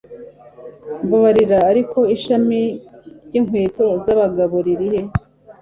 [1.05, 2.59] mbabarira, ariko ishami
[3.27, 5.01] ryinkweto zabagabo ririhe